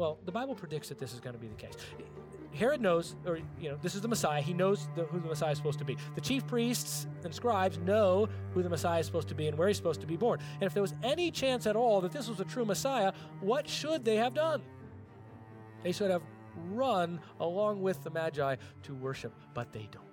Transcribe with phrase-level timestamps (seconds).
[0.00, 1.74] Well, the Bible predicts that this is going to be the case.
[2.54, 4.40] Herod knows, or, you know, this is the Messiah.
[4.40, 5.94] He knows the, who the Messiah is supposed to be.
[6.14, 9.68] The chief priests and scribes know who the Messiah is supposed to be and where
[9.68, 10.40] he's supposed to be born.
[10.54, 13.12] And if there was any chance at all that this was a true Messiah,
[13.42, 14.62] what should they have done?
[15.84, 16.22] They should have
[16.70, 20.04] run along with the Magi to worship, but they don't.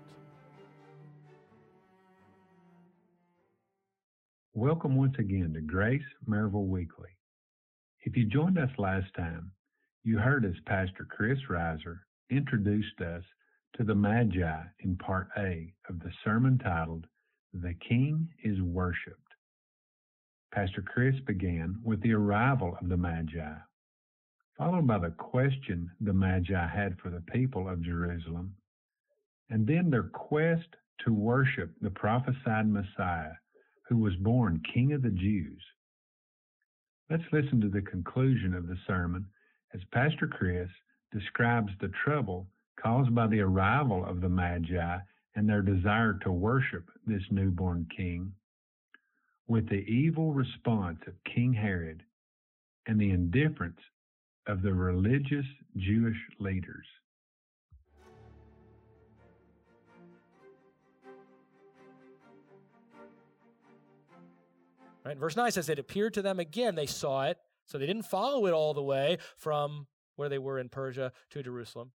[4.54, 7.12] Welcome once again to Grace Maryville Weekly.
[8.02, 9.49] If you joined us last time,
[10.07, 13.23] you heard as Pastor Chris Reiser introduced us
[13.75, 17.05] to the Magi in part A of the sermon titled
[17.53, 19.20] The King is Worshipped.
[20.53, 23.53] Pastor Chris began with the arrival of the Magi,
[24.57, 28.55] followed by the question the Magi had for the people of Jerusalem,
[29.49, 30.69] and then their quest
[31.03, 33.33] to worship the prophesied Messiah
[33.89, 35.61] who was born King of the Jews.
[37.09, 39.25] Let's listen to the conclusion of the sermon
[39.73, 40.70] as Pastor Chris
[41.12, 42.48] describes the trouble
[42.82, 44.98] caused by the arrival of the Magi
[45.36, 48.32] and their desire to worship this newborn king,
[49.48, 52.04] with the evil response of King Herod
[52.88, 53.80] and the indifference
[54.48, 55.45] of the religious
[55.78, 56.86] Jewish leaders.
[65.06, 65.18] Right?
[65.18, 66.76] Verse 9 says, It appeared to them again.
[66.76, 67.38] They saw it.
[67.68, 71.44] So they didn't follow it all the way from where they were in Persia to
[71.44, 71.92] Jerusalem.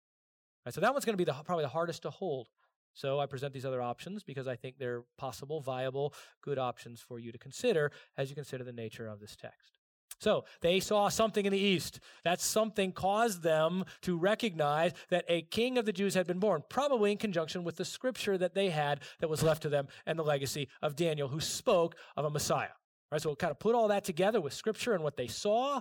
[0.66, 2.48] Right, so that one's going to be the, probably the hardest to hold.
[2.92, 7.18] So I present these other options because I think they're possible, viable, good options for
[7.18, 9.78] you to consider as you consider the nature of this text.
[10.18, 12.00] So they saw something in the east.
[12.24, 16.62] That something caused them to recognize that a king of the Jews had been born,
[16.68, 20.18] probably in conjunction with the scripture that they had that was left to them and
[20.18, 22.68] the legacy of Daniel, who spoke of a Messiah.
[23.10, 25.80] Right, so we'll kind of put all that together with scripture and what they saw,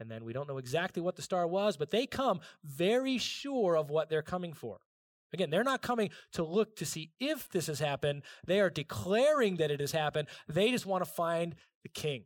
[0.00, 3.76] and then we don't know exactly what the star was, but they come very sure
[3.76, 4.78] of what they're coming for.
[5.34, 8.22] Again, they're not coming to look to see if this has happened.
[8.46, 10.28] They are declaring that it has happened.
[10.48, 12.24] They just want to find the king.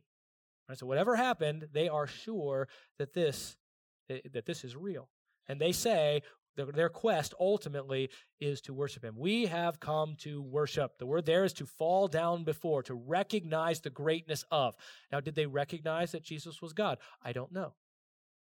[0.67, 2.67] Right, so whatever happened, they are sure
[2.99, 3.55] that this
[4.09, 5.09] that this is real.
[5.49, 6.21] And they say,
[6.65, 8.09] their quest ultimately
[8.39, 9.15] is to worship him.
[9.17, 10.97] We have come to worship.
[10.97, 14.75] The word there is to fall down before, to recognize the greatness of.
[15.11, 16.97] Now, did they recognize that Jesus was God?
[17.23, 17.73] I don't know.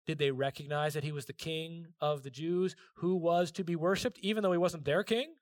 [0.07, 3.77] Did they recognize that he was the king of the Jews who was to be
[3.77, 5.35] worshiped, even though he wasn't their king?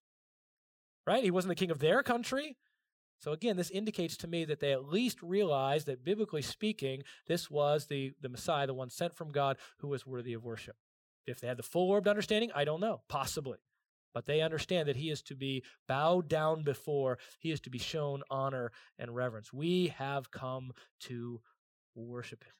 [1.06, 1.22] Right?
[1.22, 2.56] He wasn't the king of their country.
[3.20, 7.50] So again, this indicates to me that they at least realized that biblically speaking, this
[7.50, 10.76] was the, the Messiah, the one sent from God who was worthy of worship.
[11.26, 13.58] If they had the full orbed understanding, I don't know, possibly.
[14.12, 17.78] But they understand that he is to be bowed down before, he is to be
[17.78, 19.52] shown honor and reverence.
[19.52, 21.40] We have come to
[21.94, 22.52] worship him.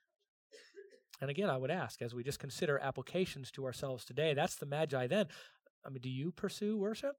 [1.21, 4.67] And again, I would ask, as we just consider applications to ourselves today, that's the
[4.67, 5.27] Magi then.
[5.87, 7.17] I mean, do you pursue worship?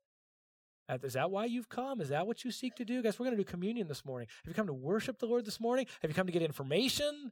[1.02, 2.02] Is that why you've come?
[2.02, 3.02] Is that what you seek to do?
[3.02, 4.28] Guys, we're going to do communion this morning.
[4.44, 5.88] Have you come to worship the Lord this morning?
[6.02, 7.32] Have you come to get information?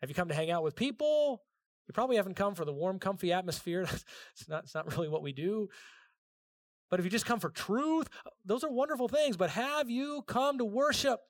[0.00, 1.42] Have you come to hang out with people?
[1.88, 3.82] You probably haven't come for the warm, comfy atmosphere.
[3.90, 5.68] it's not, it's not really what we do.
[6.90, 8.08] But if you just come for truth,
[8.44, 9.36] those are wonderful things.
[9.36, 11.20] But have you come to worship?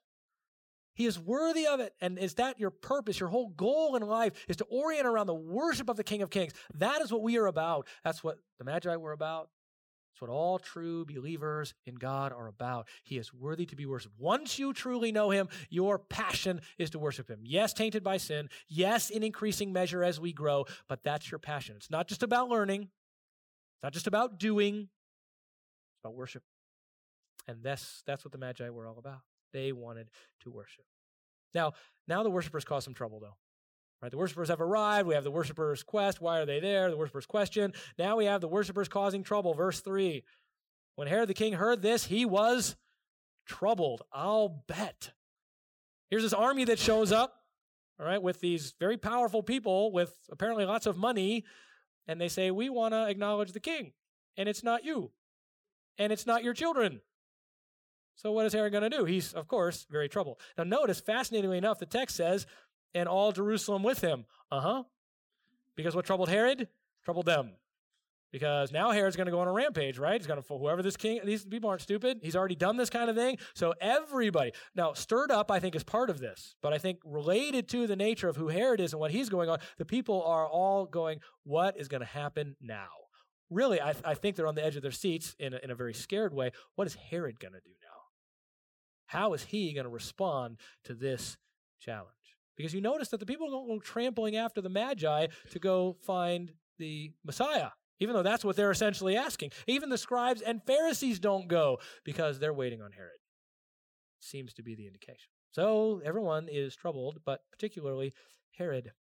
[0.95, 1.95] He is worthy of it.
[2.01, 3.19] And is that your purpose?
[3.21, 6.31] Your whole goal in life is to orient around the worship of the King of
[6.31, 6.53] Kings.
[6.75, 7.87] That is what we are about.
[8.05, 9.49] That's what the Magi were about.
[10.23, 12.87] What all true believers in God are about.
[13.03, 14.15] He is worthy to be worshiped.
[14.21, 17.41] Once you truly know Him, your passion is to worship Him.
[17.43, 18.49] Yes, tainted by sin.
[18.69, 21.75] Yes, in increasing measure as we grow, but that's your passion.
[21.75, 26.45] It's not just about learning, it's not just about doing, it's about worship.
[27.49, 29.23] And that's, that's what the Magi were all about.
[29.53, 30.09] They wanted
[30.43, 30.85] to worship.
[31.53, 31.73] Now,
[32.07, 33.35] now the worshipers cause some trouble, though.
[34.03, 34.11] Right?
[34.11, 35.07] The worshipers have arrived.
[35.07, 36.21] We have the worshipers' quest.
[36.21, 36.91] Why are they there?
[36.91, 37.73] The worshipers' question.
[37.99, 39.55] Now we have the worshipers causing trouble.
[39.55, 40.25] Verse 3.
[40.97, 42.77] When Herod the king heard this, he was
[43.47, 44.03] troubled.
[44.13, 45.13] I'll bet.
[46.11, 47.37] Here's this army that shows up,
[47.99, 51.45] all right, with these very powerful people with apparently lots of money,
[52.07, 53.93] and they say, We want to acknowledge the king,
[54.37, 55.13] and it's not you,
[55.97, 57.01] and it's not your children.
[58.17, 59.05] So what is Herod going to do?
[59.07, 60.39] He's, of course, very troubled.
[60.59, 62.47] Now, notice, fascinatingly enough, the text says
[62.95, 64.25] and all Jerusalem with him.
[64.51, 64.83] Uh huh.
[65.77, 66.69] Because what troubled Herod?
[67.05, 67.53] Troubled them.
[68.33, 70.19] Because now Herod's going to go on a rampage, right?
[70.19, 72.21] He's going to, whoever this king, these people aren't stupid.
[72.23, 73.37] He's already done this kind of thing.
[73.55, 76.57] So everybody, now stirred up, I think, is part of this.
[76.63, 79.51] But I think related to the nature of who Herod is and what he's going
[79.51, 82.89] on, the people are all going, what is going to happen now?
[83.51, 85.75] Really, I, I think they're on the edge of their seats in a, in a
[85.75, 86.53] very scared way.
[86.75, 87.89] What is Herod going to do now?
[89.09, 91.37] How is he going to respond to this
[91.81, 92.09] challenge?
[92.57, 96.53] Because you notice that the people don't go trampling after the Magi to go find
[96.79, 97.71] the Messiah,
[98.01, 99.51] even though that's what they're essentially asking.
[99.67, 103.19] Even the scribes and Pharisees don't go because they're waiting on Herod.
[104.21, 105.31] Seems to be the indication.
[105.53, 108.15] So everyone is troubled, but particularly
[108.57, 108.93] Herod.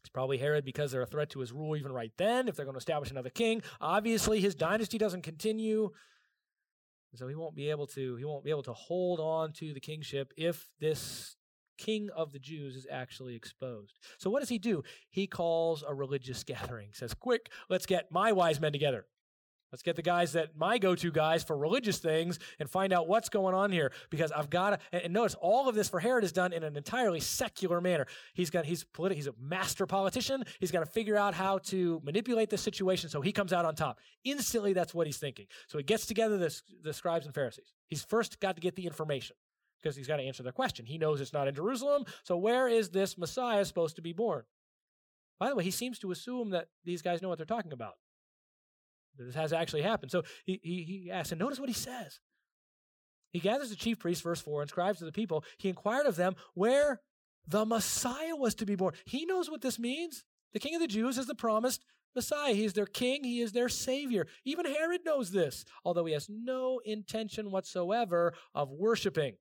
[0.00, 2.66] It's probably Herod because they're a threat to his rule even right then, if they're
[2.66, 3.62] going to establish another king.
[3.80, 5.90] Obviously, his dynasty doesn't continue.
[7.14, 9.80] So he won't be able to he won't be able to hold on to the
[9.80, 11.36] kingship if this
[11.76, 13.98] king of the Jews is actually exposed.
[14.18, 14.82] So what does he do?
[15.10, 16.90] He calls a religious gathering.
[16.92, 19.06] Says, "Quick, let's get my wise men together.
[19.74, 23.28] Let's get the guys that my go-to guys for religious things and find out what's
[23.28, 24.78] going on here because I've got to.
[24.92, 28.06] And, and notice all of this for Herod is done in an entirely secular manner.
[28.34, 30.44] He's got he's politi- he's a master politician.
[30.60, 33.74] He's got to figure out how to manipulate the situation so he comes out on
[33.74, 33.98] top.
[34.22, 35.46] Instantly, that's what he's thinking.
[35.66, 37.74] So he gets together the, the scribes and Pharisees.
[37.88, 39.34] He's first got to get the information
[39.84, 40.86] because he's got to answer their question.
[40.86, 42.04] He knows it's not in Jerusalem.
[42.22, 44.44] So where is this Messiah supposed to be born?
[45.38, 47.94] By the way, he seems to assume that these guys know what they're talking about.
[49.18, 50.10] This has actually happened.
[50.10, 52.18] So he, he, he asks, and notice what he says.
[53.30, 55.44] He gathers the chief priests, verse 4, and scribes to the people.
[55.58, 57.02] He inquired of them where
[57.46, 58.94] the Messiah was to be born.
[59.04, 60.24] He knows what this means.
[60.54, 61.84] The king of the Jews is the promised
[62.14, 62.54] Messiah.
[62.54, 64.28] He is their king, he is their savior.
[64.44, 69.34] Even Herod knows this, although he has no intention whatsoever of worshiping.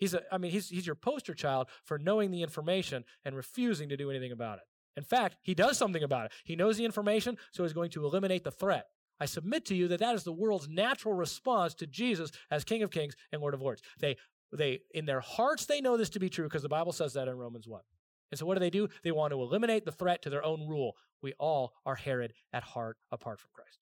[0.00, 3.90] He's a, I mean, he's, he's your poster child for knowing the information and refusing
[3.90, 4.64] to do anything about it.
[4.96, 6.32] In fact, he does something about it.
[6.44, 8.86] He knows the information, so he's going to eliminate the threat.
[9.20, 12.82] I submit to you that that is the world's natural response to Jesus as King
[12.82, 13.82] of Kings and Lord of Lords.
[13.98, 14.16] They,
[14.52, 17.28] they, in their hearts, they know this to be true because the Bible says that
[17.28, 17.82] in Romans 1.
[18.30, 18.88] And so what do they do?
[19.04, 20.96] They want to eliminate the threat to their own rule.
[21.22, 23.78] We all are Herod at heart apart from Christ.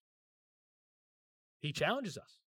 [1.61, 2.39] He challenges us.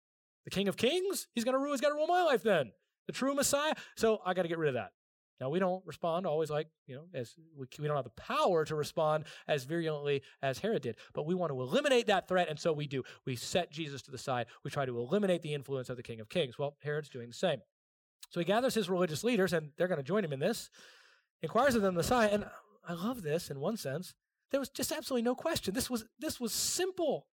[0.45, 2.73] The King of Kings, he's going to rule, he's got to rule my life then.
[3.11, 3.75] The true Messiah.
[3.97, 4.93] So I got to get rid of that.
[5.41, 8.65] Now, we don't respond always like, you know, as we, we don't have the power
[8.65, 12.57] to respond as virulently as Herod did, but we want to eliminate that threat, and
[12.57, 13.03] so we do.
[13.27, 14.47] We set Jesus to the side.
[14.65, 16.57] We try to eliminate the influence of the King of Kings.
[16.57, 17.63] Well, Herod's doing the same.
[18.29, 20.71] So he gathers his religious leaders, and they're going to join him in this,
[21.43, 22.45] inquires of them the sign, and
[22.87, 24.15] I love this in one sense.
[24.53, 25.75] There was just absolutely no question.
[25.75, 27.27] This was this was simple.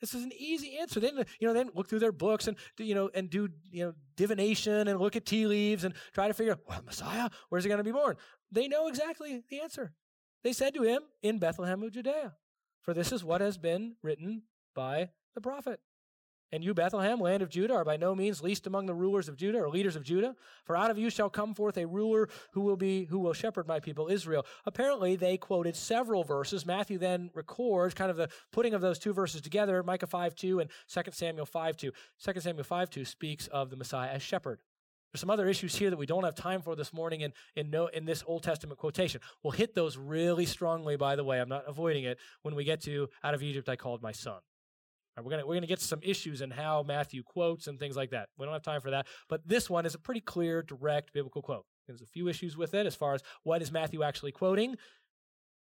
[0.00, 1.00] This is an easy answer.
[1.00, 3.48] They didn't, you know, they didn't look through their books and you know and do
[3.70, 7.30] you know divination and look at tea leaves and try to figure out well, Messiah,
[7.48, 8.16] where's he going to be born?
[8.52, 9.92] They know exactly the answer.
[10.44, 12.36] They said to him, "In Bethlehem of Judea,"
[12.80, 14.42] for this is what has been written
[14.74, 15.80] by the prophet.
[16.50, 19.36] And you, Bethlehem, land of Judah, are by no means least among the rulers of
[19.36, 20.34] Judah or leaders of Judah.
[20.64, 23.66] For out of you shall come forth a ruler who will be who will shepherd
[23.66, 24.46] my people Israel.
[24.64, 26.64] Apparently, they quoted several verses.
[26.64, 30.60] Matthew then records kind of the putting of those two verses together, Micah 5 2
[30.60, 31.92] and 2 Samuel 5 2.
[32.24, 34.60] 2 Samuel 5 2 speaks of the Messiah as shepherd.
[35.12, 37.70] There's some other issues here that we don't have time for this morning in, in,
[37.70, 39.22] no, in this Old Testament quotation.
[39.42, 41.40] We'll hit those really strongly, by the way.
[41.40, 44.40] I'm not avoiding it when we get to out of Egypt I called my son.
[45.22, 48.28] We're gonna we're gonna get some issues in how Matthew quotes and things like that.
[48.38, 51.42] We don't have time for that, but this one is a pretty clear, direct biblical
[51.42, 51.64] quote.
[51.86, 54.76] There's a few issues with it as far as what is Matthew actually quoting,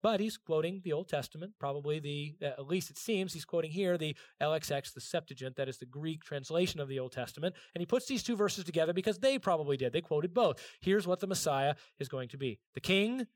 [0.02, 3.70] but he's quoting the Old Testament, probably the uh, at least it seems he's quoting
[3.70, 7.80] here the LXX, the Septuagint, that is the Greek translation of the Old Testament, and
[7.80, 9.92] he puts these two verses together because they probably did.
[9.92, 10.60] They quoted both.
[10.80, 13.26] Here's what the Messiah is going to be: the King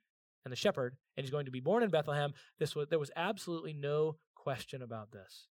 [0.44, 2.32] and the Shepherd, and he's going to be born in Bethlehem.
[2.58, 5.48] This was there was absolutely no question about this.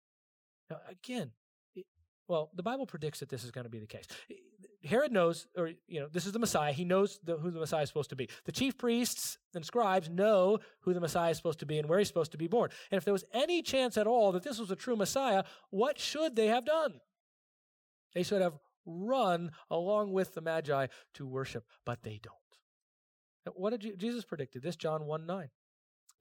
[0.73, 1.31] Now, again,
[2.29, 4.07] well, the Bible predicts that this is going to be the case.
[4.85, 6.73] Herod knows, or you know, this is the Messiah.
[6.73, 8.29] He knows the, who the Messiah is supposed to be.
[8.47, 11.99] The chief priests and scribes know who the Messiah is supposed to be and where
[11.99, 12.71] he's supposed to be born.
[12.91, 15.99] And if there was any chance at all that this was a true Messiah, what
[15.99, 17.01] should they have done?
[18.15, 23.55] They should have run along with the Magi to worship, but they don't.
[23.55, 24.63] What did Jesus predicted?
[24.63, 25.51] This John 1 9.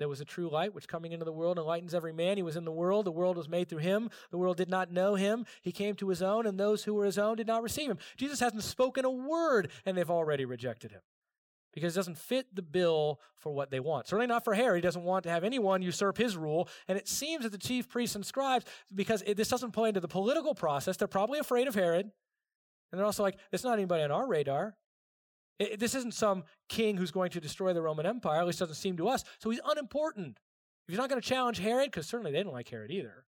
[0.01, 2.37] There was a true light which coming into the world enlightens every man.
[2.37, 3.05] He was in the world.
[3.05, 4.09] The world was made through him.
[4.31, 5.45] The world did not know him.
[5.61, 7.99] He came to his own, and those who were his own did not receive him.
[8.17, 11.01] Jesus hasn't spoken a word, and they've already rejected him
[11.71, 14.07] because it doesn't fit the bill for what they want.
[14.07, 14.77] Certainly not for Herod.
[14.77, 16.67] He doesn't want to have anyone usurp his rule.
[16.87, 20.01] And it seems that the chief priests and scribes, because it, this doesn't play into
[20.01, 22.11] the political process, they're probably afraid of Herod.
[22.91, 24.75] And they're also like, it's not anybody on our radar.
[25.61, 28.75] It, this isn't some king who's going to destroy the Roman Empire, at least doesn't
[28.75, 29.23] seem to us.
[29.39, 30.39] So he's unimportant.
[30.87, 33.25] If he's not going to challenge Herod, because certainly they didn't like Herod either.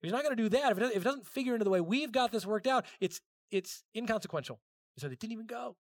[0.00, 1.70] If he's not going to do that, if it, if it doesn't figure into the
[1.70, 4.60] way we've got this worked out, it's it's inconsequential.
[4.98, 5.76] So they didn't even go.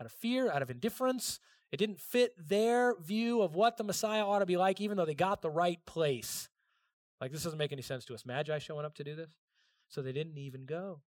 [0.00, 1.38] Out of fear, out of indifference,
[1.70, 5.04] it didn't fit their view of what the Messiah ought to be like, even though
[5.04, 6.48] they got the right place.
[7.20, 8.26] Like this doesn't make any sense to us.
[8.26, 9.30] Magi showing up to do this.
[9.88, 11.00] So they didn't even go.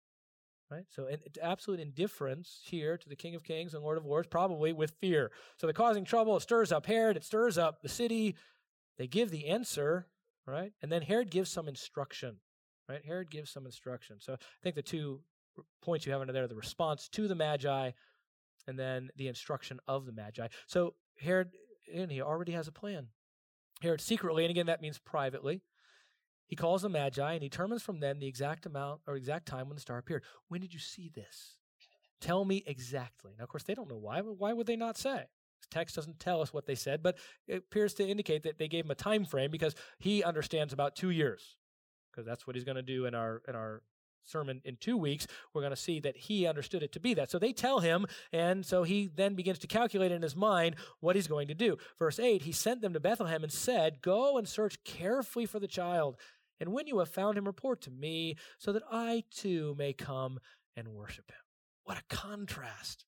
[0.71, 0.85] Right?
[0.91, 4.73] So, an absolute indifference here to the King of Kings and Lord of Lords, probably
[4.73, 5.31] with fear.
[5.57, 6.37] So, they're causing trouble.
[6.37, 7.17] It stirs up Herod.
[7.17, 8.37] It stirs up the city.
[8.99, 10.09] They give the answer,
[10.47, 10.73] right?
[10.83, 12.37] And then Herod gives some instruction,
[12.87, 13.03] right?
[13.03, 14.17] Herod gives some instruction.
[14.21, 15.23] So, I think the two
[15.83, 17.93] points you have under there are the response to the Magi
[18.67, 20.49] and then the instruction of the Magi.
[20.67, 21.49] So, Herod,
[21.93, 23.09] and he already has a plan.
[23.81, 25.63] Herod secretly, and again, that means privately,
[26.49, 29.77] he calls the Magi and determines from them the exact amount or exact time when
[29.77, 30.25] the star appeared.
[30.49, 31.57] When did you see this?
[32.21, 33.35] Tell me exactly.
[33.39, 34.21] Now, of course, they don't know why.
[34.21, 35.25] Why would they not say?
[35.61, 38.67] This text doesn't tell us what they said, but it appears to indicate that they
[38.67, 41.57] gave him a time frame because he understands about two years,
[42.11, 43.83] because that's what he's going to do in our in our
[44.29, 47.31] sermon in two weeks, we're going to see that he understood it to be that.
[47.31, 51.17] So they tell him, and so he then begins to calculate in his mind what
[51.17, 51.79] he's going to do.
[51.99, 55.69] Verse 8 He sent them to Bethlehem and said, Go and search carefully for the
[55.69, 56.17] child.
[56.61, 60.39] And when you have found him, report to me, so that I too may come
[60.77, 61.39] and worship him.
[61.85, 63.05] What a contrast.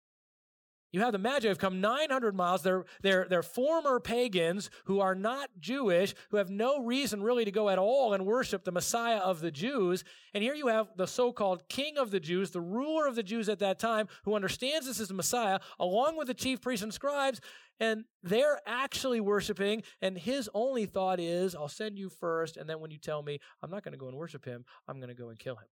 [0.93, 2.63] You have the Magi who've come 900 miles.
[2.63, 7.53] They're, they're, they're former pagans who are not Jewish, who have no reason really to
[7.53, 10.03] go at all and worship the Messiah of the Jews.
[10.35, 13.23] And here you have the so called king of the Jews, the ruler of the
[13.23, 16.83] Jews at that time, who understands this is the Messiah, along with the chief priests
[16.83, 17.41] and scribes.
[17.79, 19.85] And they're actually worshiping.
[20.03, 22.57] And his only thought is, I'll send you first.
[22.57, 24.97] And then when you tell me I'm not going to go and worship him, I'm
[24.97, 25.69] going to go and kill him.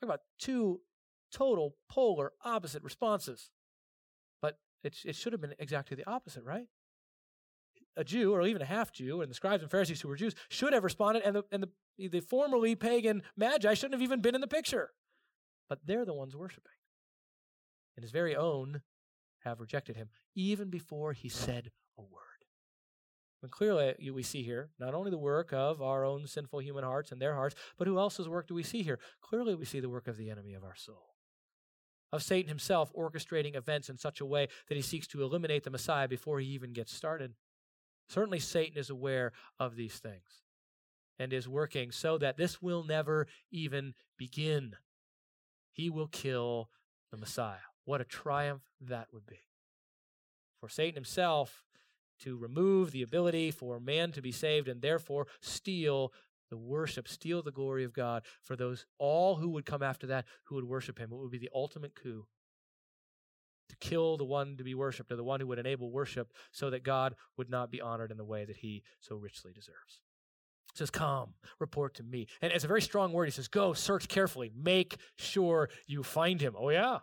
[0.00, 0.80] Talk about two
[1.32, 3.50] total polar opposite responses.
[4.84, 6.66] It, it should have been exactly the opposite, right?
[7.96, 10.34] A Jew, or even a half Jew, and the scribes and Pharisees who were Jews
[10.48, 11.64] should have responded, and the, and
[11.96, 14.90] the, the formerly pagan Magi shouldn't have even been in the picture.
[15.68, 16.72] But they're the ones worshiping.
[17.96, 18.82] And his very own
[19.44, 22.20] have rejected him, even before he said a word.
[23.42, 27.12] And clearly, we see here not only the work of our own sinful human hearts
[27.12, 28.98] and their hearts, but who else's work do we see here?
[29.20, 31.13] Clearly, we see the work of the enemy of our soul
[32.14, 35.70] of Satan himself orchestrating events in such a way that he seeks to eliminate the
[35.70, 37.34] Messiah before he even gets started.
[38.08, 40.42] Certainly, Satan is aware of these things
[41.18, 44.76] and is working so that this will never even begin.
[45.72, 46.70] He will kill
[47.10, 47.66] the Messiah.
[47.84, 49.40] What a triumph that would be.
[50.60, 51.64] For Satan himself
[52.20, 56.12] to remove the ability for man to be saved and therefore steal
[56.54, 60.24] the worship, steal the glory of God for those all who would come after that
[60.44, 61.10] who would worship him.
[61.12, 62.26] It would be the ultimate coup.
[63.70, 66.70] To kill the one to be worshiped, or the one who would enable worship, so
[66.70, 70.00] that God would not be honored in the way that he so richly deserves.
[70.74, 72.28] Says, Come, report to me.
[72.40, 73.24] And it's a very strong word.
[73.24, 76.54] He says, Go, search carefully, make sure you find him.
[76.56, 76.98] Oh, yeah.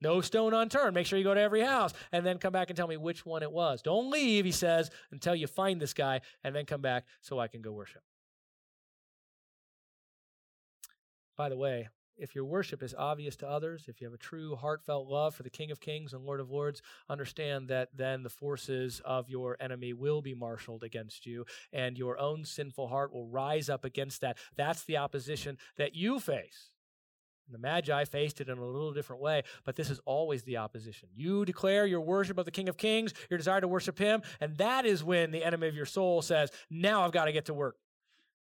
[0.00, 0.94] No stone unturned.
[0.94, 3.24] Make sure you go to every house and then come back and tell me which
[3.24, 3.80] one it was.
[3.80, 7.48] Don't leave, he says, until you find this guy and then come back so I
[7.48, 8.02] can go worship.
[11.36, 14.54] By the way, if your worship is obvious to others, if you have a true
[14.54, 18.28] heartfelt love for the King of Kings and Lord of Lords, understand that then the
[18.28, 23.26] forces of your enemy will be marshaled against you, and your own sinful heart will
[23.26, 24.38] rise up against that.
[24.56, 26.70] That's the opposition that you face.
[27.50, 31.10] The Magi faced it in a little different way, but this is always the opposition.
[31.14, 34.56] You declare your worship of the King of Kings, your desire to worship him, and
[34.56, 37.54] that is when the enemy of your soul says, Now I've got to get to
[37.54, 37.76] work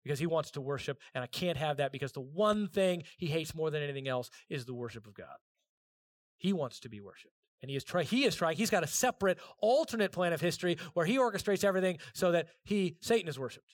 [0.06, 3.26] because he wants to worship, and I can't have that because the one thing he
[3.26, 5.38] hates more than anything else is the worship of God.
[6.38, 7.34] He wants to be worshiped.
[7.62, 10.78] And he is trying, he is trying, he's got a separate alternate plan of history
[10.94, 13.74] where he orchestrates everything so that he, Satan, is worshiped.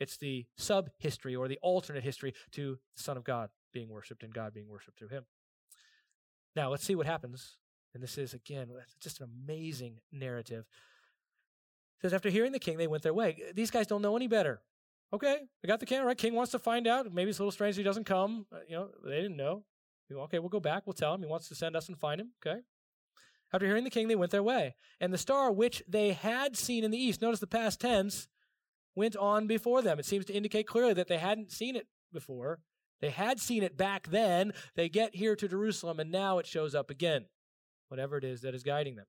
[0.00, 4.24] It's the sub history or the alternate history to the Son of God being worshiped
[4.24, 5.26] and God being worshiped through him.
[6.56, 7.58] Now, let's see what happens.
[7.94, 8.68] And this is, again,
[9.00, 10.64] just an amazing narrative.
[11.98, 13.40] It says, After hearing the king, they went their way.
[13.54, 14.60] These guys don't know any better.
[15.12, 16.06] Okay, I got the camera.
[16.06, 16.18] Right?
[16.18, 17.12] King wants to find out.
[17.12, 18.46] Maybe it's a little strange he doesn't come.
[18.68, 19.64] You know, they didn't know.
[20.12, 20.86] okay, we'll go back.
[20.86, 21.20] We'll tell him.
[21.20, 22.32] He wants to send us and find him.
[22.44, 22.60] Okay.
[23.52, 24.74] After hearing the king, they went their way.
[25.00, 28.26] And the star which they had seen in the east, notice the past tense,
[28.96, 30.00] went on before them.
[30.00, 32.60] It seems to indicate clearly that they hadn't seen it before.
[33.00, 34.52] They had seen it back then.
[34.74, 37.26] They get here to Jerusalem, and now it shows up again,
[37.88, 39.06] whatever it is that is guiding them.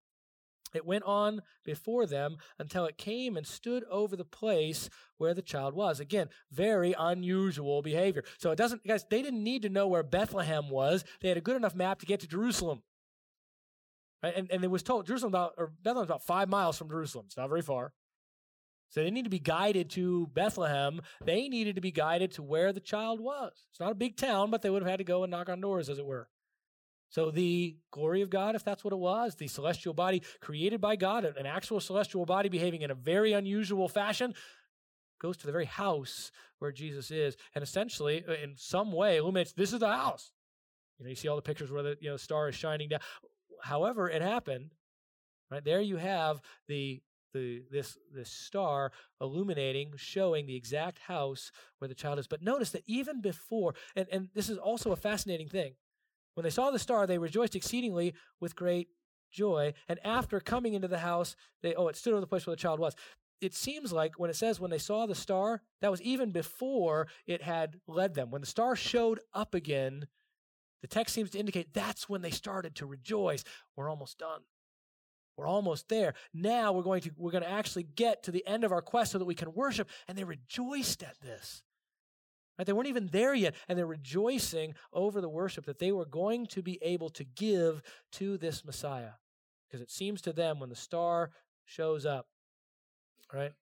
[0.73, 5.41] It went on before them until it came and stood over the place where the
[5.41, 5.99] child was.
[5.99, 8.23] Again, very unusual behavior.
[8.37, 11.05] So it doesn't, guys, they didn't need to know where Bethlehem was.
[11.21, 12.83] They had a good enough map to get to Jerusalem.
[14.21, 14.33] Right?
[14.35, 17.25] And, and it was told Jerusalem about, or Bethlehem's about five miles from Jerusalem.
[17.27, 17.93] It's not very far.
[18.89, 21.01] So they need to be guided to Bethlehem.
[21.23, 23.51] They needed to be guided to where the child was.
[23.71, 25.61] It's not a big town, but they would have had to go and knock on
[25.61, 26.27] doors, as it were.
[27.09, 30.95] So, the glory of God, if that's what it was, the celestial body created by
[30.95, 34.33] God, an actual celestial body behaving in a very unusual fashion,
[35.19, 39.53] goes to the very house where Jesus is, and essentially, uh, in some way, illuminates
[39.53, 40.31] this is the house.
[40.97, 42.99] You know, you see all the pictures where the you know star is shining down.
[43.61, 44.71] However, it happened.
[45.51, 47.01] Right there, you have the
[47.33, 52.27] the this this star illuminating, showing the exact house where the child is.
[52.27, 55.73] But notice that even before, and, and this is also a fascinating thing,
[56.35, 58.89] when they saw the star, they rejoiced exceedingly with great
[59.31, 59.73] joy.
[59.87, 62.61] And after coming into the house, they oh, it stood over the place where the
[62.61, 62.95] child was.
[63.41, 67.07] It seems like when it says when they saw the star, that was even before
[67.27, 68.31] it had led them.
[68.31, 70.07] When the star showed up again,
[70.81, 73.43] the text seems to indicate that's when they started to rejoice.
[73.75, 74.41] We're almost done.
[75.37, 76.13] We're almost there.
[76.33, 79.11] Now we're going to we're going to actually get to the end of our quest
[79.11, 79.89] so that we can worship.
[80.07, 81.61] And they rejoiced at this.
[82.57, 82.65] Right?
[82.65, 86.47] They weren't even there yet, and they're rejoicing over the worship that they were going
[86.47, 87.81] to be able to give
[88.13, 89.11] to this Messiah.
[89.67, 91.31] Because it seems to them when the star
[91.65, 92.27] shows up,
[93.33, 93.53] right?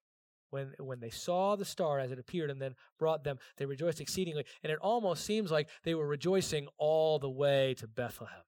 [0.52, 4.00] When, when they saw the star as it appeared and then brought them, they rejoiced
[4.00, 4.46] exceedingly.
[4.62, 8.44] And it almost seems like they were rejoicing all the way to Bethlehem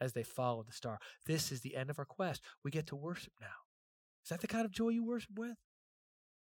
[0.00, 1.00] as they followed the star.
[1.26, 2.42] This is the end of our quest.
[2.62, 3.46] We get to worship now.
[4.22, 5.56] Is that the kind of joy you worship with?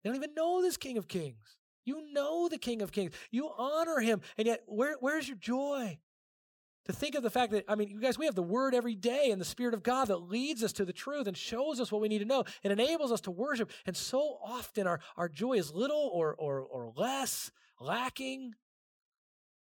[0.03, 1.57] They don't even know this King of Kings.
[1.85, 3.13] You know the King of Kings.
[3.31, 4.21] You honor him.
[4.37, 5.99] And yet, where, where's your joy?
[6.85, 8.95] To think of the fact that, I mean, you guys, we have the Word every
[8.95, 11.91] day and the Spirit of God that leads us to the truth and shows us
[11.91, 13.71] what we need to know and enables us to worship.
[13.85, 18.53] And so often our, our joy is little or, or, or less, lacking.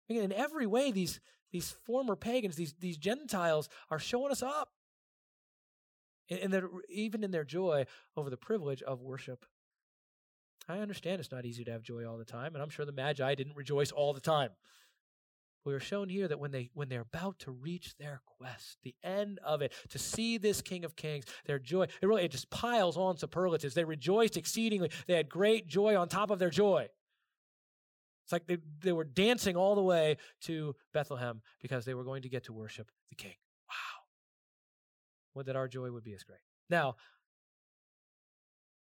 [0.08, 1.20] Mean, in every way, these,
[1.52, 4.70] these former pagans, these, these Gentiles are showing us up.
[6.28, 7.86] And even in their joy
[8.16, 9.46] over the privilege of worship.
[10.68, 12.92] I understand it's not easy to have joy all the time, and I'm sure the
[12.92, 14.50] Magi didn't rejoice all the time.
[15.64, 18.94] We are shown here that when they when they're about to reach their quest, the
[19.02, 22.50] end of it, to see this King of Kings, their joy, it really it just
[22.50, 23.74] piles on superlatives.
[23.74, 24.90] They rejoiced exceedingly.
[25.08, 26.88] They had great joy on top of their joy.
[28.24, 32.22] It's like they, they were dancing all the way to Bethlehem because they were going
[32.22, 33.34] to get to worship the King.
[33.68, 34.02] Wow.
[35.34, 36.40] Would that our joy would be as great.
[36.68, 36.96] Now,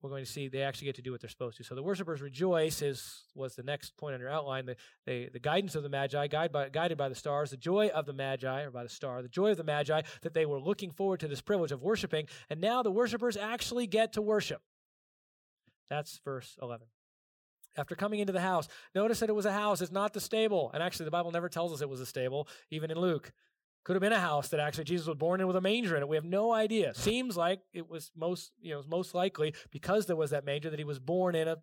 [0.03, 1.63] we're going to see they actually get to do what they're supposed to.
[1.63, 4.65] So the worshipers rejoice is was the next point on your outline.
[4.65, 7.87] The, the, the guidance of the Magi, guided by, guided by the stars, the joy
[7.87, 10.59] of the Magi, or by the star, the joy of the Magi that they were
[10.59, 12.27] looking forward to this privilege of worshiping.
[12.49, 14.61] And now the worshipers actually get to worship.
[15.89, 16.85] That's verse 11.
[17.77, 20.69] After coming into the house, notice that it was a house, it's not the stable.
[20.73, 23.31] And actually, the Bible never tells us it was a stable, even in Luke.
[23.83, 26.03] Could have been a house that actually Jesus was born in with a manger in
[26.03, 26.07] it.
[26.07, 26.93] We have no idea.
[26.93, 30.79] Seems like it was most, you know, most likely because there was that manger that
[30.79, 31.57] he was born in a,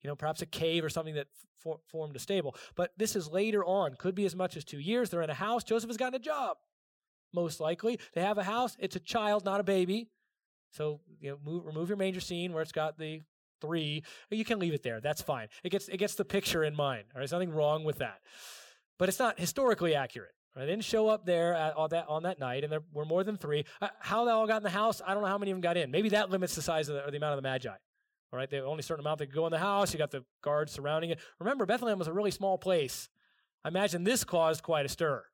[0.00, 1.28] you know, perhaps a cave or something that
[1.60, 2.56] for, formed a stable.
[2.74, 3.94] But this is later on.
[3.94, 5.10] Could be as much as two years.
[5.10, 5.62] They're in a house.
[5.62, 6.56] Joseph has gotten a job.
[7.32, 8.76] Most likely, they have a house.
[8.78, 10.10] It's a child, not a baby.
[10.72, 13.20] So you know, move, remove your manger scene where it's got the
[13.60, 14.02] three.
[14.30, 15.00] You can leave it there.
[15.00, 15.48] That's fine.
[15.62, 17.04] It gets it gets the picture in mind.
[17.14, 18.20] All right, there's nothing wrong with that.
[18.98, 20.32] But it's not historically accurate.
[20.54, 23.24] They didn't show up there at, on that on that night, and there were more
[23.24, 23.64] than three.
[23.80, 25.62] Uh, how they all got in the house, I don't know how many of them
[25.62, 25.90] got in.
[25.90, 27.70] Maybe that limits the size of the, or the amount of the magi.
[27.70, 29.92] All right, the only certain amount that could go in the house.
[29.92, 31.20] You got the guards surrounding it.
[31.38, 33.08] Remember, Bethlehem was a really small place.
[33.64, 35.24] I imagine this caused quite a stir.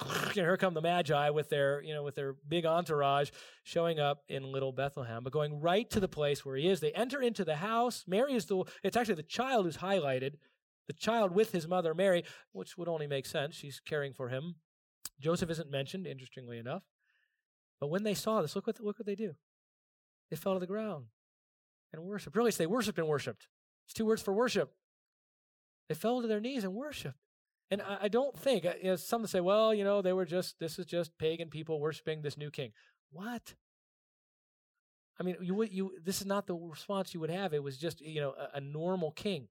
[0.06, 3.30] and here come the magi with their you know with their big entourage
[3.64, 6.92] showing up in little bethlehem but going right to the place where he is they
[6.92, 10.34] enter into the house mary is the it's actually the child who's highlighted
[10.90, 14.56] the child with his mother mary which would only make sense she's caring for him
[15.20, 16.82] joseph isn't mentioned interestingly enough
[17.80, 19.34] but when they saw this look what look what they do
[20.30, 21.04] they fell to the ground
[21.92, 23.46] and worshiped really they worshiped and worshiped
[23.86, 24.72] it's two words for worship
[25.88, 27.18] they fell to their knees and worshiped
[27.70, 30.24] and I, I don't think, uh, you know, some say, well, you know, they were
[30.24, 32.72] just, this is just pagan people worshiping this new king.
[33.12, 33.54] What?
[35.18, 37.52] I mean, you would, you, this is not the response you would have.
[37.52, 39.48] It was just, you know, a, a normal king.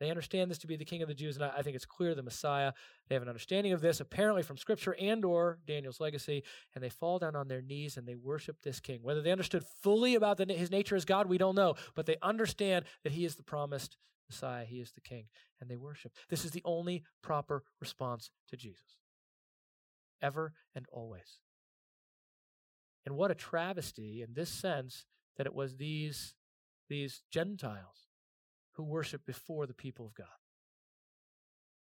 [0.00, 1.84] They understand this to be the king of the Jews, and I, I think it's
[1.84, 2.72] clear the Messiah.
[3.08, 6.88] They have an understanding of this, apparently from Scripture and or Daniel's legacy, and they
[6.88, 9.00] fall down on their knees and they worship this king.
[9.02, 12.16] Whether they understood fully about the, his nature as God, we don't know, but they
[12.22, 13.96] understand that he is the promised
[14.30, 15.24] Messiah, he is the king,
[15.60, 16.12] and they worship.
[16.28, 18.98] This is the only proper response to Jesus,
[20.22, 21.40] ever and always.
[23.04, 25.06] And what a travesty in this sense
[25.38, 26.34] that it was these,
[26.88, 28.07] these Gentiles
[28.78, 30.26] who worship before the people of God.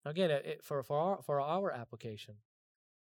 [0.04, 2.36] Now again, it, for, for, our, for our application,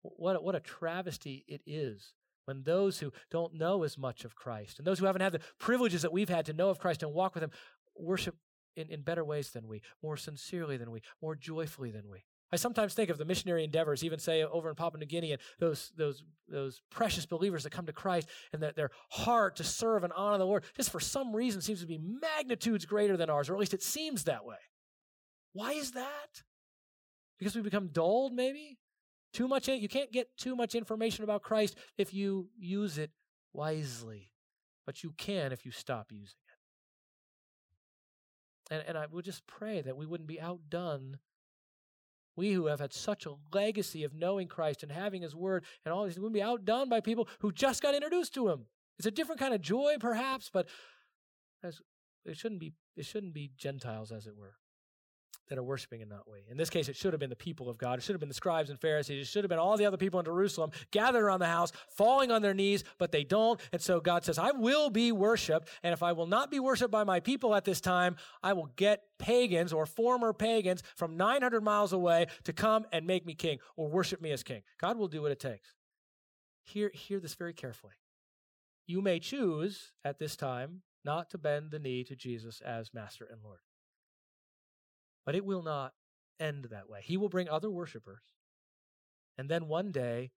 [0.03, 2.12] what, what a travesty it is
[2.44, 5.40] when those who don't know as much of Christ and those who haven't had the
[5.59, 7.53] privileges that we've had to know of Christ and walk with Him
[7.96, 8.37] worship
[8.77, 12.24] in, in better ways than we, more sincerely than we, more joyfully than we.
[12.52, 15.40] I sometimes think of the missionary endeavors, even say over in Papua New Guinea, and
[15.59, 20.04] those those those precious believers that come to Christ, and that their heart to serve
[20.04, 23.48] and honor the Lord, just for some reason seems to be magnitudes greater than ours,
[23.48, 24.59] or at least it seems that way.
[25.52, 26.42] Why is that?
[27.38, 28.78] Because we become dulled, maybe?
[29.33, 33.11] Too much you can't get too much information about Christ if you use it
[33.52, 34.30] wisely,
[34.87, 36.38] but you can if you stop using
[38.68, 38.74] it.
[38.74, 41.18] And and I would just pray that we wouldn't be outdone.
[42.37, 45.92] We who have had such a legacy of knowing Christ and having His Word and
[45.92, 48.66] all these, wouldn't be outdone by people who just got introduced to Him.
[48.99, 50.66] It's a different kind of joy, perhaps, but
[51.62, 51.81] as,
[52.25, 52.75] it shouldn't be.
[52.97, 54.55] It shouldn't be Gentiles, as it were
[55.48, 56.44] that are worshiping in that way.
[56.50, 57.98] In this case, it should have been the people of God.
[57.98, 59.20] It should have been the scribes and Pharisees.
[59.20, 62.30] It should have been all the other people in Jerusalem gathered around the house, falling
[62.30, 63.61] on their knees, but they don't.
[63.72, 65.68] And so God says, I will be worshiped.
[65.83, 68.70] And if I will not be worshiped by my people at this time, I will
[68.76, 73.59] get pagans or former pagans from 900 miles away to come and make me king
[73.76, 74.62] or worship me as king.
[74.80, 75.74] God will do what it takes.
[76.64, 77.92] Hear, hear this very carefully.
[78.87, 83.28] You may choose at this time not to bend the knee to Jesus as master
[83.30, 83.61] and Lord.
[85.24, 85.94] But it will not
[86.38, 87.00] end that way.
[87.02, 88.22] He will bring other worshipers.
[89.37, 90.32] And then one day,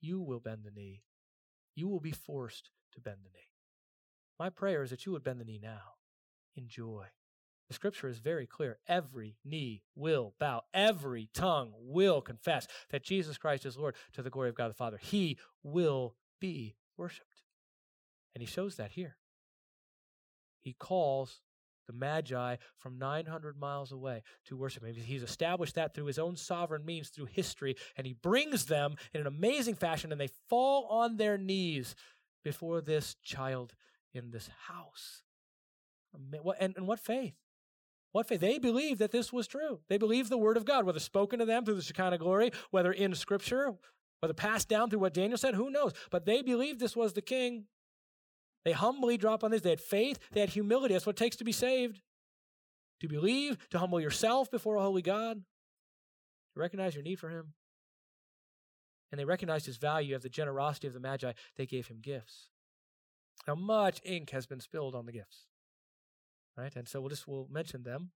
[0.00, 1.02] you will bend the knee.
[1.74, 3.50] You will be forced to bend the knee.
[4.38, 5.96] My prayer is that you would bend the knee now
[6.54, 7.06] in joy.
[7.68, 8.78] The scripture is very clear.
[8.86, 14.30] Every knee will bow, every tongue will confess that Jesus Christ is Lord to the
[14.30, 14.98] glory of God the Father.
[14.98, 17.42] He will be worshiped.
[18.34, 19.16] And he shows that here.
[20.60, 21.40] He calls
[21.86, 24.94] the Magi from 900 miles away to worship him.
[24.94, 29.20] He's established that through his own sovereign means, through history, and he brings them in
[29.20, 31.94] an amazing fashion, and they fall on their knees
[32.44, 33.74] before this child
[34.12, 35.22] in this house.
[36.60, 37.34] And, and what faith?
[38.12, 38.40] What faith?
[38.40, 39.80] They believed that this was true.
[39.88, 42.92] They believed the word of God, whether spoken to them through the Shekinah glory, whether
[42.92, 43.74] in scripture,
[44.20, 45.92] whether passed down through what Daniel said, who knows?
[46.10, 47.66] But they believed this was the king
[48.66, 49.62] they humbly drop on this.
[49.62, 50.92] They had faith, they had humility.
[50.92, 52.02] That's what it takes to be saved.
[53.00, 55.36] To believe, to humble yourself before a holy God,
[56.54, 57.52] to recognize your need for Him.
[59.12, 61.30] And they recognized His value of the generosity of the Magi.
[61.56, 62.48] They gave Him gifts.
[63.46, 65.46] Now, much ink has been spilled on the gifts.
[66.56, 66.74] Right?
[66.74, 68.10] And so we'll just we'll mention them.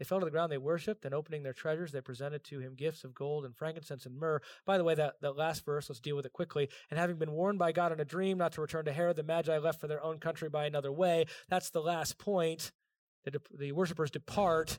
[0.00, 2.74] They fell to the ground, they worshipped, and opening their treasures, they presented to him
[2.74, 4.40] gifts of gold and frankincense and myrrh.
[4.64, 6.70] By the way, that, that last verse, let's deal with it quickly.
[6.90, 9.22] And having been warned by God in a dream not to return to Herod, the
[9.22, 11.26] Magi left for their own country by another way.
[11.50, 12.72] That's the last point.
[13.24, 14.78] The, the worshippers depart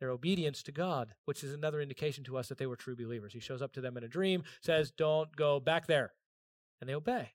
[0.00, 3.32] their obedience to God, which is another indication to us that they were true believers.
[3.32, 6.12] He shows up to them in a dream, says, Don't go back there.
[6.80, 7.34] And they obey.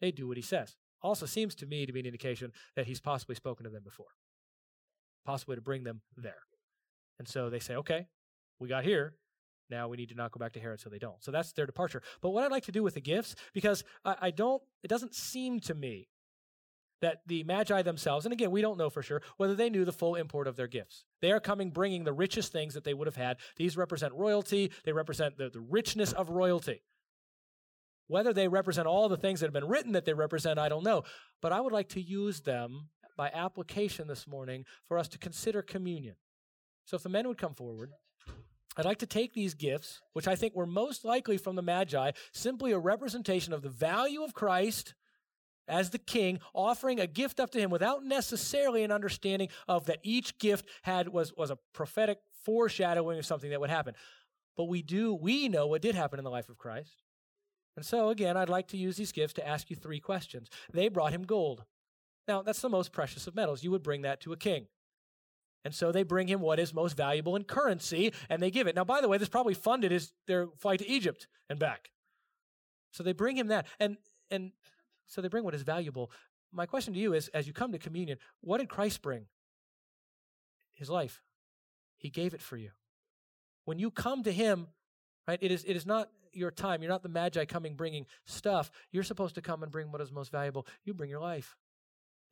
[0.00, 0.74] They do what he says.
[1.02, 4.06] Also seems to me to be an indication that he's possibly spoken to them before
[5.24, 6.42] possibly to bring them there.
[7.18, 8.06] And so they say, okay,
[8.58, 9.14] we got here.
[9.70, 11.22] Now we need to not go back to Herod so they don't.
[11.22, 12.02] So that's their departure.
[12.22, 15.14] But what I'd like to do with the gifts, because I, I don't, it doesn't
[15.14, 16.08] seem to me
[17.00, 19.92] that the Magi themselves, and again, we don't know for sure whether they knew the
[19.92, 21.04] full import of their gifts.
[21.20, 23.36] They are coming bringing the richest things that they would have had.
[23.56, 26.82] These represent royalty, they represent the, the richness of royalty.
[28.08, 30.82] Whether they represent all the things that have been written that they represent, I don't
[30.82, 31.02] know.
[31.42, 35.60] But I would like to use them by application this morning for us to consider
[35.60, 36.14] communion.
[36.86, 37.90] So if the men would come forward,
[38.76, 42.12] I'd like to take these gifts, which I think were most likely from the Magi,
[42.32, 44.94] simply a representation of the value of Christ
[45.66, 49.98] as the king, offering a gift up to him without necessarily an understanding of that
[50.02, 53.94] each gift had was, was a prophetic foreshadowing of something that would happen.
[54.56, 57.02] But we do, we know what did happen in the life of Christ.
[57.76, 60.48] And so again, I'd like to use these gifts to ask you three questions.
[60.72, 61.64] They brought him gold.
[62.28, 63.64] Now, that's the most precious of metals.
[63.64, 64.66] You would bring that to a king.
[65.64, 68.76] And so they bring him what is most valuable in currency and they give it.
[68.76, 71.90] Now, by the way, this probably funded his their flight to Egypt and back.
[72.92, 73.66] So they bring him that.
[73.80, 73.96] And
[74.30, 74.52] and
[75.06, 76.10] so they bring what is valuable.
[76.52, 79.26] My question to you is as you come to communion, what did Christ bring?
[80.74, 81.22] His life.
[81.96, 82.70] He gave it for you.
[83.64, 84.68] When you come to him,
[85.26, 86.82] right, it is it is not your time.
[86.82, 88.70] You're not the magi coming bringing stuff.
[88.92, 90.66] You're supposed to come and bring what is most valuable.
[90.84, 91.56] You bring your life.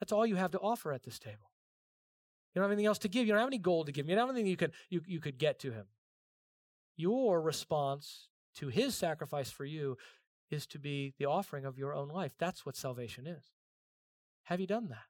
[0.01, 1.51] That's all you have to offer at this table.
[2.53, 3.27] You don't have anything else to give.
[3.27, 4.09] You don't have any gold to give.
[4.09, 5.87] You don't have anything you, can, you, you could get to him.
[6.97, 9.99] Your response to his sacrifice for you
[10.51, 12.33] is to be the offering of your own life.
[12.39, 13.45] That's what salvation is.
[14.45, 15.05] Have you done that?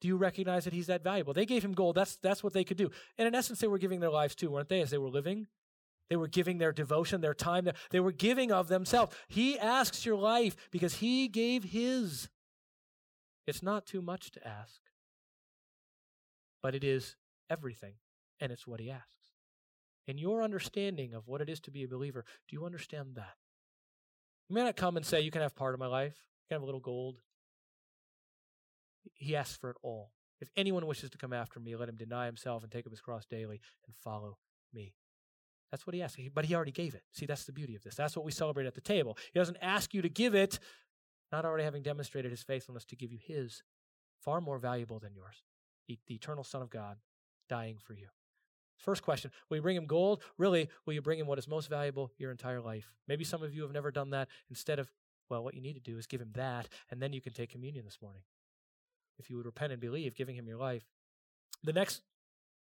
[0.00, 1.32] Do you recognize that he's that valuable?
[1.32, 1.94] They gave him gold.
[1.94, 2.90] That's, that's what they could do.
[3.16, 5.46] And in essence, they were giving their lives too, weren't they, as they were living?
[6.10, 7.66] They were giving their devotion, their time.
[7.90, 9.16] They were giving of themselves.
[9.28, 12.28] He asks your life because he gave his.
[13.46, 14.80] It's not too much to ask,
[16.62, 17.16] but it is
[17.50, 17.94] everything,
[18.40, 19.10] and it's what he asks.
[20.06, 23.36] In your understanding of what it is to be a believer, do you understand that?
[24.48, 26.56] You may not come and say, You can have part of my life, you can
[26.56, 27.20] have a little gold.
[29.14, 30.12] He asks for it all.
[30.40, 33.00] If anyone wishes to come after me, let him deny himself and take up his
[33.00, 34.38] cross daily and follow
[34.72, 34.94] me.
[35.70, 36.18] That's what he asked.
[36.34, 37.02] But he already gave it.
[37.12, 37.94] See, that's the beauty of this.
[37.94, 39.16] That's what we celebrate at the table.
[39.32, 40.58] He doesn't ask you to give it,
[41.32, 43.62] not already having demonstrated his faithfulness to give you his,
[44.20, 45.42] far more valuable than yours,
[45.88, 46.98] the, the eternal Son of God
[47.48, 48.06] dying for you.
[48.76, 50.22] First question Will you bring him gold?
[50.38, 52.92] Really, will you bring him what is most valuable your entire life?
[53.08, 54.28] Maybe some of you have never done that.
[54.50, 54.90] Instead of,
[55.28, 57.50] well, what you need to do is give him that, and then you can take
[57.50, 58.22] communion this morning.
[59.18, 60.84] If you would repent and believe, giving him your life.
[61.62, 62.02] The next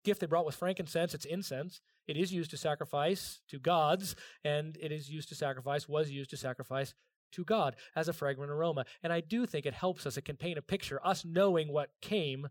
[0.04, 1.14] gift they brought was frankincense.
[1.14, 1.82] It's incense.
[2.08, 6.30] It is used to sacrifice to gods, and it is used to sacrifice, was used
[6.32, 6.94] to sacrifice
[7.34, 8.86] to God as a fragrant aroma.
[9.04, 10.18] And I do think it helps us.
[10.18, 12.48] It can paint a picture, us knowing what came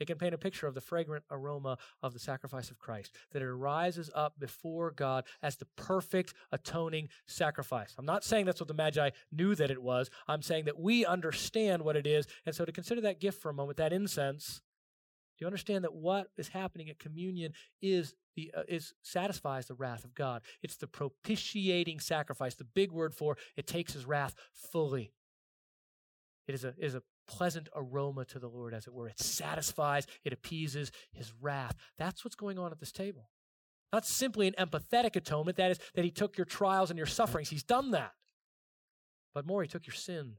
[0.00, 3.42] it can paint a picture of the fragrant aroma of the sacrifice of Christ, that
[3.42, 7.94] it rises up before God as the perfect atoning sacrifice.
[7.98, 10.08] I'm not saying that's what the Magi knew that it was.
[10.28, 12.26] I'm saying that we understand what it is.
[12.46, 14.62] And so to consider that gift for a moment, that incense,
[15.38, 19.74] do you understand that what is happening at communion is the uh, is satisfies the
[19.74, 20.42] wrath of God?
[20.62, 22.56] It's the propitiating sacrifice.
[22.56, 25.12] The big word for it takes his wrath fully.
[26.48, 29.06] It is a, is a pleasant aroma to the Lord, as it were.
[29.06, 31.76] It satisfies, it appeases his wrath.
[31.98, 33.30] That's what's going on at this table.
[33.92, 37.50] Not simply an empathetic atonement, that is, that he took your trials and your sufferings.
[37.50, 38.12] He's done that.
[39.34, 40.36] But more, he took your sin and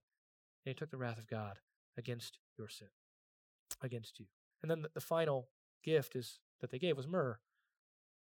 [0.65, 1.59] he took the wrath of God
[1.97, 2.89] against your sin,
[3.81, 4.25] against you.
[4.61, 5.47] And then the, the final
[5.83, 7.37] gift is that they gave was myrrh.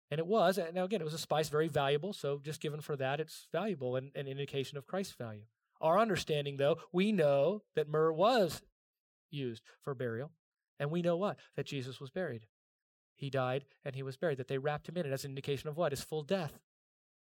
[0.10, 2.98] And it was, now again, it was a spice very valuable, so just given for
[2.98, 5.44] that, it's valuable and an indication of Christ's value.
[5.80, 8.62] Our understanding, though, we know that myrrh was
[9.30, 10.32] used for burial.
[10.80, 11.38] And we know what?
[11.56, 12.48] That Jesus was buried.
[13.16, 15.70] He died and he was buried, that they wrapped him in it as an indication
[15.70, 15.92] of what?
[15.92, 16.60] His full death.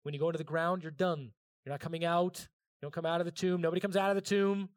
[0.03, 1.33] When you go into the ground, you're done.
[1.65, 2.39] You're not coming out.
[2.41, 3.61] You don't come out of the tomb.
[3.61, 4.69] Nobody comes out of the tomb.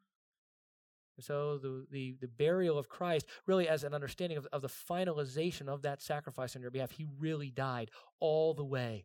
[1.20, 5.68] So the, the, the burial of Christ, really as an understanding of, of the finalization
[5.68, 9.04] of that sacrifice on your behalf, he really died all the way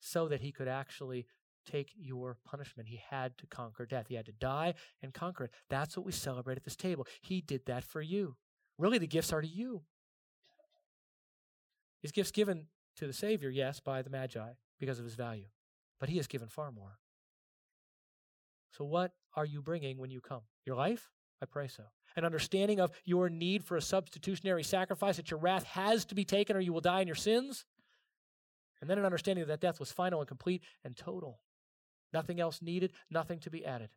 [0.00, 1.26] so that he could actually
[1.70, 2.88] take your punishment.
[2.88, 4.06] He had to conquer death.
[4.08, 5.50] He had to die and conquer it.
[5.68, 7.06] That's what we celebrate at this table.
[7.20, 8.36] He did that for you.
[8.78, 9.82] Really, the gifts are to you.
[12.00, 15.46] His gifts given to the Savior, yes, by the Magi because of his value,
[15.98, 16.98] but he has given far more.
[18.70, 20.42] So, what are you bringing when you come?
[20.64, 21.10] Your life?
[21.42, 21.84] I pray so.
[22.16, 26.24] An understanding of your need for a substitutionary sacrifice, that your wrath has to be
[26.24, 27.64] taken or you will die in your sins.
[28.80, 31.40] And then an understanding that death was final and complete and total.
[32.12, 33.90] Nothing else needed, nothing to be added.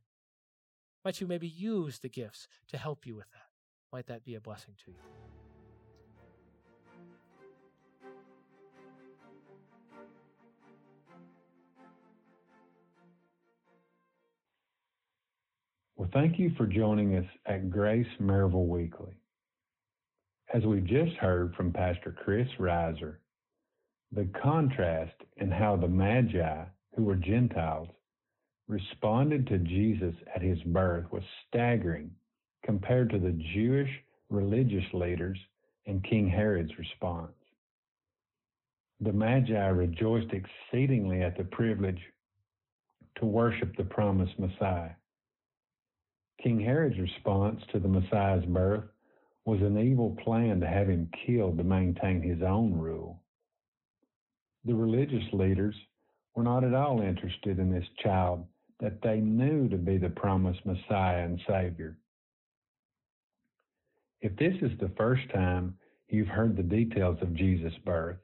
[1.03, 3.47] Might you maybe use the gifts to help you with that?
[3.91, 5.40] Might that be a blessing to you?
[16.01, 19.13] Well, thank you for joining us at Grace Maryville Weekly.
[20.51, 23.17] As we've just heard from Pastor Chris Reiser,
[24.11, 26.63] the contrast in how the Magi,
[26.95, 27.87] who were Gentiles,
[28.67, 32.09] responded to Jesus at his birth was staggering
[32.65, 33.91] compared to the Jewish
[34.31, 35.37] religious leaders
[35.85, 37.37] and King Herod's response.
[39.01, 42.01] The Magi rejoiced exceedingly at the privilege
[43.19, 44.93] to worship the promised Messiah.
[46.43, 48.85] King Herod's response to the Messiah's birth
[49.45, 53.21] was an evil plan to have him killed to maintain his own rule.
[54.65, 55.75] The religious leaders
[56.35, 58.45] were not at all interested in this child
[58.79, 61.97] that they knew to be the promised Messiah and Savior.
[64.21, 65.77] If this is the first time
[66.09, 68.17] you've heard the details of Jesus' birth,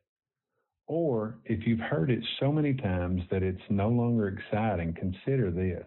[0.87, 5.85] or if you've heard it so many times that it's no longer exciting, consider this.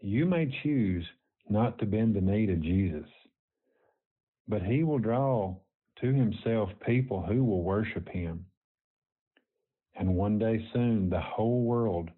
[0.00, 1.06] You may choose
[1.48, 3.08] not to bend the knee to Jesus,
[4.48, 5.56] but he will draw
[6.00, 8.44] to himself people who will worship him.
[9.94, 12.10] And one day soon, the whole world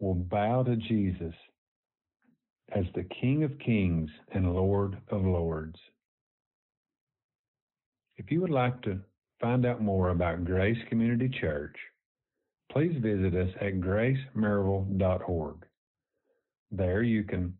[0.00, 1.34] will bow to Jesus
[2.74, 5.78] as the King of Kings and Lord of Lords.
[8.16, 8.98] If you would like to
[9.40, 11.76] find out more about Grace Community Church,
[12.70, 15.66] please visit us at gracemaryville.org.
[16.72, 17.54] There you can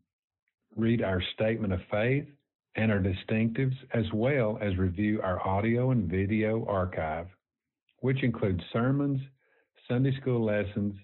[0.74, 2.24] read our statement of faith
[2.76, 7.26] and our distinctives, as well as review our audio and video archive,
[7.98, 9.20] which includes sermons,
[9.86, 10.94] Sunday school lessons,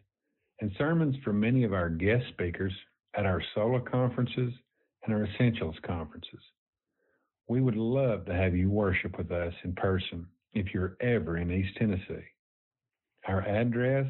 [0.62, 2.73] and sermons from many of our guest speakers
[3.14, 4.55] at our solo conferences
[5.05, 6.40] and our essentials conferences.
[7.47, 11.53] We would love to have you worship with us in person if you're ever in
[11.53, 12.25] East Tennessee.
[13.27, 14.07] Our address,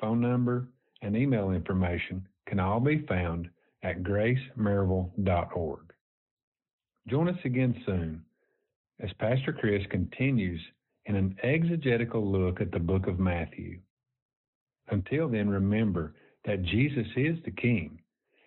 [0.00, 0.68] phone number,
[1.02, 3.50] and email information can all be found
[3.82, 5.92] at gracemaryville.org.
[7.08, 8.22] Join us again soon
[9.00, 10.60] as Pastor Chris continues
[11.06, 13.80] in an exegetical look at the book of Matthew.
[14.88, 16.14] Until then, remember
[16.44, 18.00] that Jesus is the King,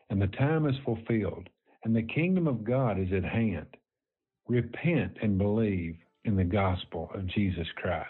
[0.10, 1.50] and the time is fulfilled,
[1.84, 3.76] and the kingdom of God is at hand.
[4.48, 8.08] Repent and believe in the gospel of Jesus Christ.